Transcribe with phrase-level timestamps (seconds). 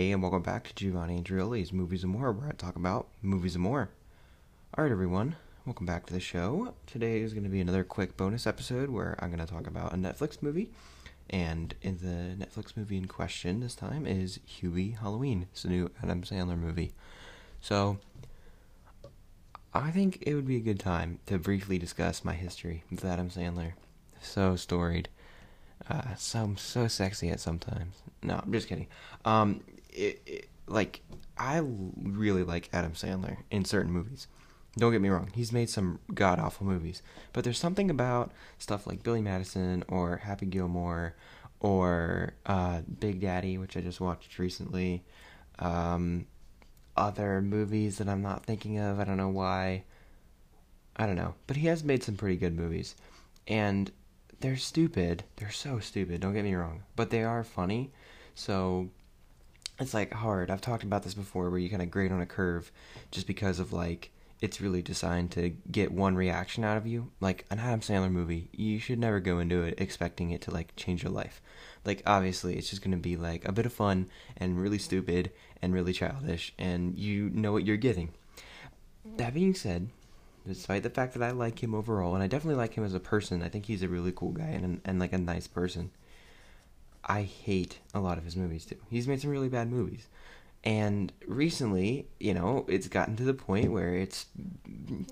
[0.00, 3.54] Hey, and welcome back to Giovanni Andreoli's Movies and More, where I talk about movies
[3.54, 3.90] and more.
[4.74, 5.36] Alright, everyone,
[5.66, 6.72] welcome back to the show.
[6.86, 9.92] Today is going to be another quick bonus episode where I'm going to talk about
[9.92, 10.70] a Netflix movie.
[11.28, 15.48] And in the Netflix movie in question this time is Hubie Halloween.
[15.52, 16.92] It's a new Adam Sandler movie.
[17.60, 17.98] So,
[19.74, 23.28] I think it would be a good time to briefly discuss my history with Adam
[23.28, 23.74] Sandler.
[24.22, 25.10] So storied.
[25.90, 27.96] Uh, so so sexy at sometimes.
[28.22, 28.86] No, I'm just kidding.
[29.26, 29.60] Um,
[29.92, 31.02] it, it, like
[31.36, 31.62] I
[32.02, 34.26] really like Adam Sandler in certain movies.
[34.76, 38.86] Don't get me wrong; he's made some god awful movies, but there's something about stuff
[38.86, 41.14] like Billy Madison or Happy Gilmore
[41.58, 45.02] or uh, Big Daddy, which I just watched recently.
[45.58, 46.26] Um,
[46.96, 49.00] other movies that I'm not thinking of.
[49.00, 49.84] I don't know why.
[50.96, 52.94] I don't know, but he has made some pretty good movies,
[53.46, 53.90] and
[54.40, 55.24] they're stupid.
[55.36, 56.20] They're so stupid.
[56.20, 57.90] Don't get me wrong, but they are funny.
[58.34, 58.90] So
[59.80, 60.50] it's like hard.
[60.50, 62.70] I've talked about this before, where you kind of grade on a curve,
[63.10, 67.10] just because of like it's really designed to get one reaction out of you.
[67.20, 70.74] Like an Adam Sandler movie, you should never go into it expecting it to like
[70.76, 71.42] change your life.
[71.84, 75.30] Like obviously, it's just gonna be like a bit of fun and really stupid
[75.62, 78.10] and really childish, and you know what you're getting.
[79.16, 79.88] That being said,
[80.46, 83.00] despite the fact that I like him overall, and I definitely like him as a
[83.00, 83.42] person.
[83.42, 85.90] I think he's a really cool guy and and like a nice person.
[87.10, 88.76] I hate a lot of his movies too.
[88.88, 90.06] He's made some really bad movies.
[90.62, 94.26] And recently, you know, it's gotten to the point where it's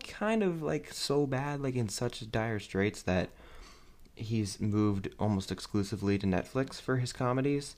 [0.06, 3.30] kind of like so bad, like in such dire straits that
[4.14, 7.74] he's moved almost exclusively to Netflix for his comedies.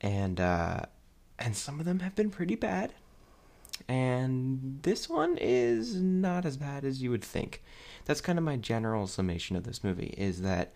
[0.00, 0.80] And uh
[1.38, 2.92] and some of them have been pretty bad
[3.86, 7.62] and this one is not as bad as you would think.
[8.06, 10.72] That's kind of my general summation of this movie is that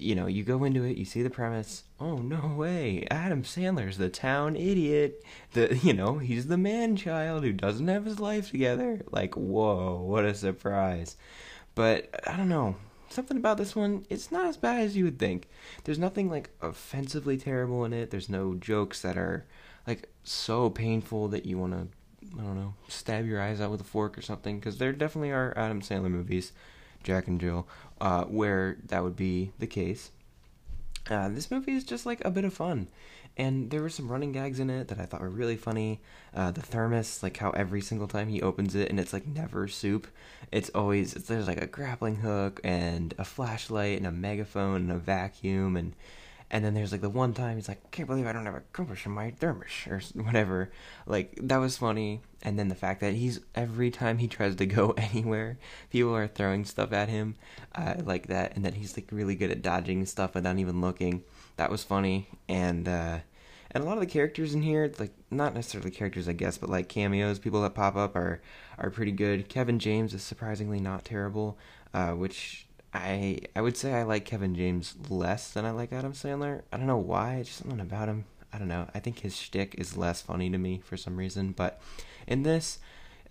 [0.00, 3.98] you know, you go into it, you see the premise, oh no way, Adam Sandler's
[3.98, 5.24] the town idiot.
[5.52, 9.02] The you know, he's the man child who doesn't have his life together.
[9.10, 11.16] Like, whoa, what a surprise.
[11.74, 12.76] But I don't know.
[13.10, 15.48] Something about this one, it's not as bad as you would think.
[15.84, 18.10] There's nothing like offensively terrible in it.
[18.10, 19.46] There's no jokes that are
[19.86, 21.88] like so painful that you want to
[22.36, 25.30] I don't know, stab your eyes out with a fork or something, because there definitely
[25.30, 26.52] are Adam Sandler movies,
[27.02, 27.66] Jack and Jill,
[28.00, 30.10] uh, where that would be the case.
[31.10, 32.88] Uh, this movie is just like a bit of fun,
[33.36, 36.00] and there were some running gags in it that I thought were really funny.
[36.34, 39.68] Uh, the thermos, like how every single time he opens it, and it's like never
[39.68, 40.06] soup.
[40.52, 44.92] It's always it's, there's like a grappling hook and a flashlight and a megaphone and
[44.92, 45.94] a vacuum and
[46.50, 48.62] and then there's like the one time he's like, can't believe I don't have a
[48.72, 50.70] compass in my thermos or whatever.
[51.06, 52.22] Like that was funny.
[52.42, 55.58] And then the fact that he's every time he tries to go anywhere,
[55.90, 57.34] people are throwing stuff at him,
[57.74, 61.22] uh, like that, and that he's like really good at dodging stuff without even looking.
[61.56, 62.28] That was funny.
[62.48, 63.18] And uh,
[63.72, 66.70] and a lot of the characters in here, like not necessarily characters, I guess, but
[66.70, 68.40] like cameos, people that pop up are
[68.78, 69.48] are pretty good.
[69.48, 71.58] Kevin James is surprisingly not terrible,
[71.92, 72.67] uh, which
[72.98, 76.62] I I would say I like Kevin James less than I like Adam Sandler.
[76.72, 77.42] I don't know why.
[77.44, 78.24] Just something about him.
[78.52, 78.88] I don't know.
[78.94, 81.52] I think his shtick is less funny to me for some reason.
[81.52, 81.80] But
[82.26, 82.78] in this,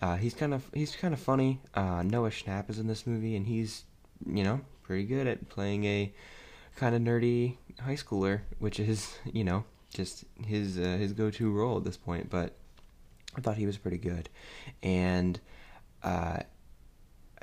[0.01, 1.59] uh, he's kind of he's kind of funny.
[1.73, 3.83] Uh, Noah Schnapp is in this movie, and he's
[4.25, 6.13] you know pretty good at playing a
[6.77, 11.51] kind of nerdy high schooler, which is you know just his uh, his go to
[11.51, 12.29] role at this point.
[12.29, 12.55] But
[13.35, 14.29] I thought he was pretty good,
[14.81, 15.39] and
[16.03, 16.39] uh,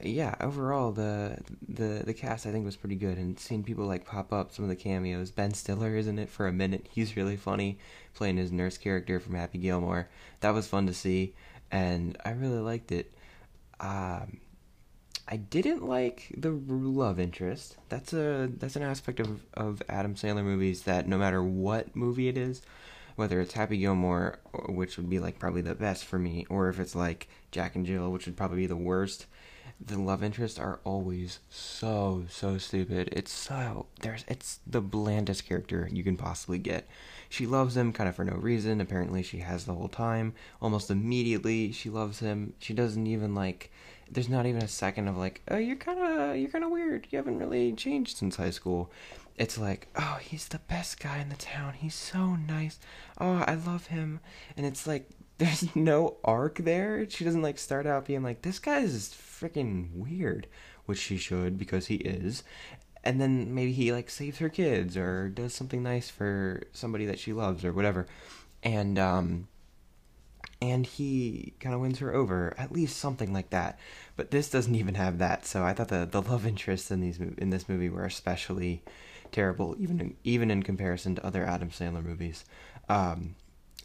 [0.03, 1.38] yeah, overall the
[1.69, 4.65] the the cast I think was pretty good, and seeing people like pop up some
[4.65, 5.31] of the cameos.
[5.31, 6.88] Ben Stiller is in it for a minute.
[6.91, 7.78] He's really funny,
[8.15, 10.09] playing his nurse character from Happy Gilmore.
[10.41, 11.34] That was fun to see,
[11.71, 13.12] and I really liked it.
[13.78, 14.41] Um,
[15.28, 17.76] I didn't like the love interest.
[17.88, 22.28] That's a that's an aspect of of Adam Sandler movies that no matter what movie
[22.28, 22.62] it is,
[23.15, 26.81] whether it's Happy Gilmore, which would be like probably the best for me, or if
[26.81, 29.26] it's like Jack and Jill, which would probably be the worst
[29.87, 33.11] the love interests are always so so stupid.
[33.13, 36.89] It's so there's it's the blandest character you can possibly get.
[37.29, 38.81] She loves him kind of for no reason.
[38.81, 40.35] Apparently she has the whole time.
[40.63, 42.55] Almost immediately she loves him.
[42.59, 43.71] She doesn't even like
[44.11, 47.07] there's not even a second of like, "Oh, you're kind of you're kind of weird.
[47.11, 48.91] You haven't really changed since high school."
[49.37, 51.75] It's like, "Oh, he's the best guy in the town.
[51.75, 52.79] He's so nice.
[53.19, 54.21] Oh, I love him."
[54.57, 55.09] And it's like
[55.39, 57.09] there's no arc there.
[57.09, 60.47] She doesn't like start out being like, "This guy is freaking weird,"
[60.87, 62.43] which she should because he is.
[63.03, 67.19] And then maybe he like saves her kids or does something nice for somebody that
[67.19, 68.07] she loves or whatever.
[68.63, 69.49] And um
[70.63, 73.79] and he kind of wins her over, at least something like that.
[74.17, 75.45] But this doesn't even have that.
[75.45, 78.83] So I thought the the love interests in these in this movie were especially
[79.33, 82.45] terrible, even in, even in comparison to other Adam Sandler movies.
[82.89, 83.35] Um,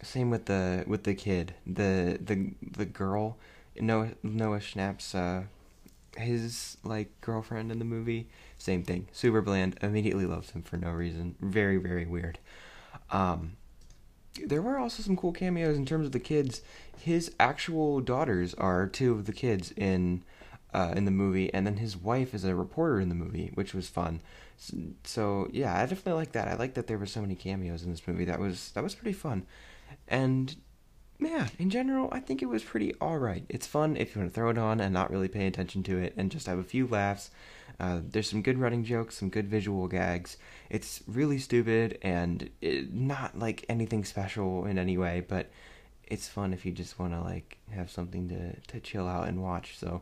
[0.01, 3.37] same with the with the kid, the the the girl,
[3.79, 5.43] Noah Noah Schnapp's uh,
[6.17, 8.27] his like girlfriend in the movie.
[8.57, 9.77] Same thing, super bland.
[9.81, 11.35] Immediately loves him for no reason.
[11.41, 12.39] Very very weird.
[13.11, 13.53] Um,
[14.45, 16.61] there were also some cool cameos in terms of the kids.
[16.97, 20.23] His actual daughters are two of the kids in
[20.73, 23.73] uh, in the movie, and then his wife is a reporter in the movie, which
[23.73, 24.21] was fun.
[24.57, 26.47] So, so, yeah, I definitely like that.
[26.47, 28.25] I like that there were so many cameos in this movie.
[28.25, 29.45] That was that was pretty fun,
[30.09, 30.55] and
[31.19, 33.45] yeah, in general, I think it was pretty alright.
[33.49, 35.97] It's fun if you want to throw it on and not really pay attention to
[35.97, 37.29] it and just have a few laughs.
[37.79, 40.37] Uh, there's some good running jokes, some good visual gags.
[40.69, 45.49] It's really stupid and it, not like anything special in any way, but
[46.07, 49.41] it's fun if you just want to like have something to to chill out and
[49.41, 49.77] watch.
[49.77, 50.01] So,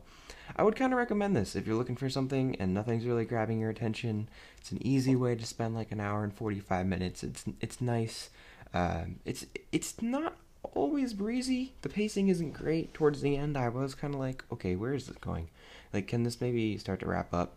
[0.56, 3.60] I would kind of recommend this if you're looking for something and nothing's really grabbing
[3.60, 4.28] your attention.
[4.58, 7.22] It's an easy way to spend like an hour and 45 minutes.
[7.22, 8.30] It's it's nice.
[8.74, 10.36] Um, it's it's not
[10.74, 11.74] always breezy.
[11.82, 12.94] The pacing isn't great.
[12.94, 15.48] Towards the end, I was kind of like, okay, where is this going?
[15.92, 17.56] Like, can this maybe start to wrap up?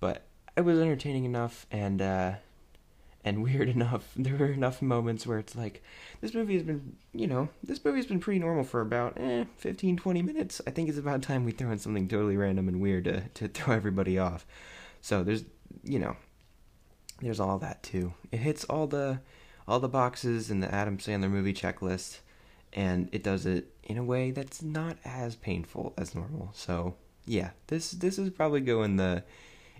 [0.00, 0.22] But
[0.56, 2.32] it was entertaining enough and uh,
[3.24, 4.12] and weird enough.
[4.16, 5.82] There were enough moments where it's like,
[6.20, 9.96] this movie has been, you know, this movie's been pretty normal for about eh, 15,
[9.96, 10.60] 20 minutes.
[10.66, 13.48] I think it's about time we throw in something totally random and weird to, to
[13.48, 14.46] throw everybody off.
[15.00, 15.44] So there's,
[15.82, 16.16] you know,
[17.20, 18.14] there's all that too.
[18.30, 19.20] It hits all the
[19.66, 22.18] all the boxes in the Adam Sandler movie checklist
[22.72, 26.50] and it does it in a way that's not as painful as normal.
[26.54, 29.24] So yeah, this this is probably going the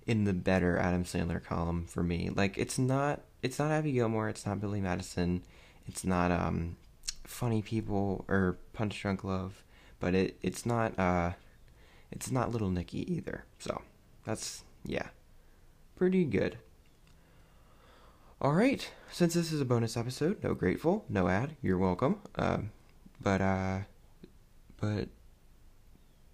[0.06, 2.30] in the better Adam Sandler column for me.
[2.34, 5.42] Like it's not it's not Happy Gilmore, it's not Billy Madison,
[5.86, 6.76] it's not um
[7.24, 9.64] funny people or Punch Drunk Love,
[10.00, 11.32] but it it's not uh
[12.10, 13.44] it's not Little Nicky either.
[13.58, 13.80] So
[14.24, 15.08] that's yeah,
[15.96, 16.58] pretty good.
[18.42, 21.54] All right, since this is a bonus episode, no grateful, no ad.
[21.62, 22.18] You're welcome.
[22.34, 22.72] Um,
[23.20, 23.78] but uh,
[24.80, 25.10] but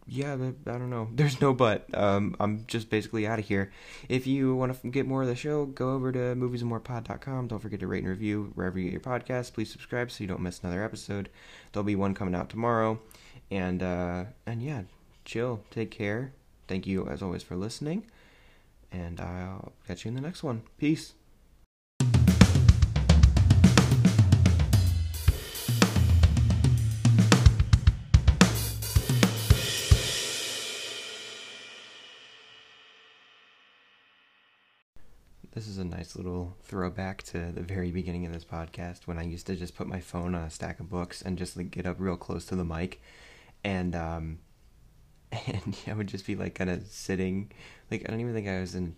[0.06, 0.36] yeah, I
[0.78, 1.08] don't know.
[1.14, 1.86] There's no but.
[1.92, 3.70] Um, I'm just basically out of here.
[4.08, 7.48] If you want to get more of the show, go over to moviesandmorepod.com.
[7.48, 9.52] Don't forget to rate and review wherever you get your podcast.
[9.52, 11.28] Please subscribe so you don't miss another episode.
[11.72, 13.00] There'll be one coming out tomorrow.
[13.50, 14.84] And uh, and yeah,
[15.26, 15.60] chill.
[15.70, 16.32] Take care.
[16.68, 18.06] Thank you as always for listening.
[18.90, 20.62] And I'll catch you in the next one.
[20.78, 21.12] Peace.
[35.88, 39.74] Nice little throwback to the very beginning of this podcast when I used to just
[39.74, 42.44] put my phone on a stack of books and just like get up real close
[42.46, 43.00] to the mic.
[43.64, 44.38] And um
[45.32, 47.50] and I would just be like kind of sitting.
[47.90, 48.96] Like I don't even think I was in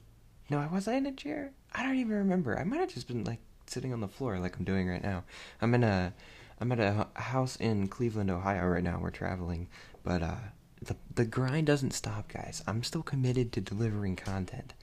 [0.51, 1.53] no I was I in a chair.
[1.75, 2.59] I don't even remember.
[2.59, 5.25] I might have just been like sitting on the floor like I'm doing right now.
[5.61, 6.13] I'm in a
[6.61, 8.99] I'm at a house in Cleveland Ohio right now.
[9.01, 9.69] We're traveling.
[10.03, 10.51] But uh
[10.83, 12.63] the the grind doesn't stop guys.
[12.67, 14.75] I'm still committed to delivering content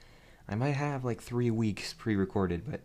[0.49, 2.81] I might have like three weeks pre-recorded, but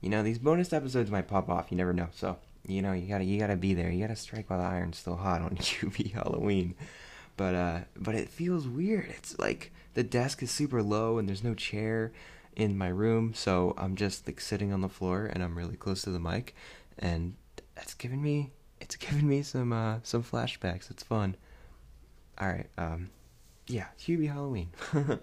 [0.00, 1.66] you know these bonus episodes might pop off.
[1.70, 2.08] You never know.
[2.12, 2.36] So
[2.66, 3.90] you know you gotta you gotta be there.
[3.90, 6.74] You gotta strike while the iron's still hot on Hubie Halloween.
[7.36, 9.06] But uh, but it feels weird.
[9.10, 12.12] It's like the desk is super low and there's no chair
[12.54, 16.02] in my room, so I'm just like sitting on the floor and I'm really close
[16.02, 16.54] to the mic,
[16.98, 17.34] and
[17.74, 20.90] that's giving me it's giving me some uh some flashbacks.
[20.90, 21.36] It's fun.
[22.38, 22.68] All right.
[22.76, 23.10] Um,
[23.68, 24.70] yeah, Hubie Halloween.